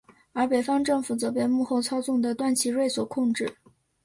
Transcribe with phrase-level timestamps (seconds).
[0.33, 3.55] 而北方政府则被幕后操纵的段祺瑞所控制。